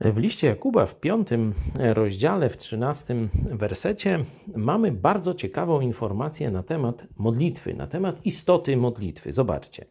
[0.00, 4.24] W liście Jakuba w piątym rozdziale, w trzynastym wersecie
[4.56, 9.32] mamy bardzo ciekawą informację na temat modlitwy, na temat istoty modlitwy.
[9.32, 9.84] Zobaczcie.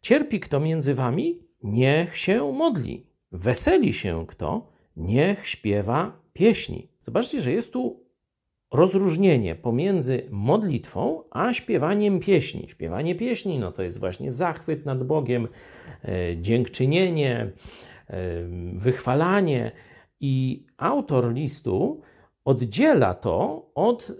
[0.00, 1.38] Cierpi kto między wami?
[1.62, 3.06] Niech się modli.
[3.32, 4.72] Weseli się kto?
[4.96, 6.88] Niech śpiewa pieśni.
[7.02, 8.04] Zobaczcie, że jest tu
[8.72, 12.68] rozróżnienie pomiędzy modlitwą a śpiewaniem pieśni.
[12.68, 15.48] Śpiewanie pieśni no to jest właśnie zachwyt nad Bogiem,
[16.04, 17.52] e, dziękczynienie,
[18.74, 19.72] wychwalanie.
[20.20, 22.00] I autor listu
[22.44, 24.12] oddziela to od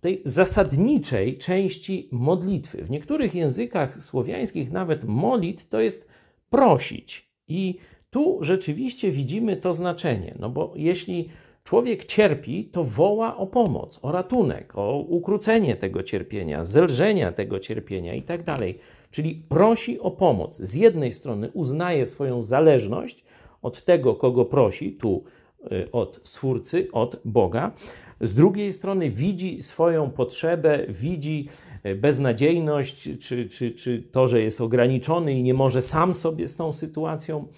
[0.00, 2.84] tej zasadniczej części modlitwy.
[2.84, 6.08] W niektórych językach słowiańskich nawet molit to jest
[6.50, 7.28] prosić.
[7.48, 7.78] I
[8.10, 11.28] tu rzeczywiście widzimy to znaczenie, no bo jeśli
[11.64, 18.14] człowiek cierpi, to woła o pomoc, o ratunek, o ukrócenie tego cierpienia, zelżenia tego cierpienia
[18.14, 18.78] i tak dalej.
[19.10, 20.56] Czyli prosi o pomoc.
[20.56, 23.24] Z jednej strony uznaje swoją zależność
[23.62, 25.24] od tego, kogo prosi, tu
[25.72, 27.72] y, od Stwórcy, od Boga.
[28.20, 31.48] Z drugiej strony widzi swoją potrzebę, widzi
[31.86, 36.56] y, beznadziejność, czy, czy, czy to, że jest ograniczony i nie może sam sobie z
[36.56, 37.48] tą sytuacją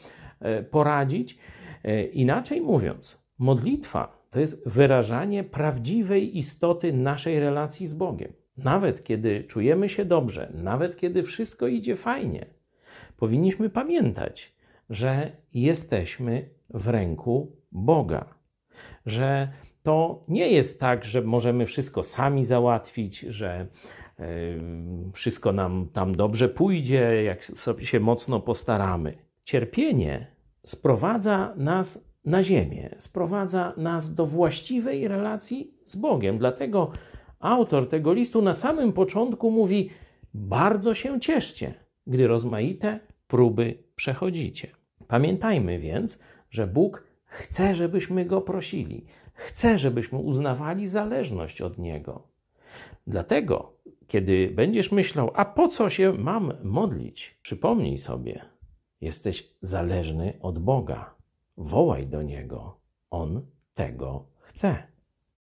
[0.61, 1.39] y, poradzić.
[2.13, 8.33] Inaczej mówiąc, Modlitwa to jest wyrażanie prawdziwej istoty naszej relacji z Bogiem.
[8.57, 12.47] Nawet kiedy czujemy się dobrze, nawet kiedy wszystko idzie fajnie,
[13.17, 14.57] powinniśmy pamiętać,
[14.91, 18.35] że jesteśmy w ręku Boga.
[19.07, 19.49] Że
[19.83, 23.67] to nie jest tak, że możemy wszystko sami załatwić, że
[24.19, 24.27] yy,
[25.13, 29.15] wszystko nam tam dobrze pójdzie, jak sobie się mocno postaramy.
[29.45, 30.27] Cierpienie
[30.65, 36.39] sprowadza nas na ziemię, sprowadza nas do właściwej relacji z Bogiem.
[36.39, 36.91] Dlatego
[37.41, 39.91] autor tego listu na samym początku mówi:
[40.35, 41.75] Bardzo się cieszcie,
[42.07, 44.69] gdy rozmaite próby przechodzicie.
[45.09, 46.19] Pamiętajmy więc,
[46.51, 49.05] że Bóg chce, żebyśmy go prosili,
[49.35, 52.23] chce, żebyśmy uznawali zależność od niego.
[53.07, 53.73] Dlatego,
[54.07, 58.43] kiedy będziesz myślał, a po co się mam modlić, przypomnij sobie,
[59.01, 61.16] jesteś zależny od Boga.
[61.57, 62.81] Wołaj do Niego,
[63.11, 64.96] On tego chce.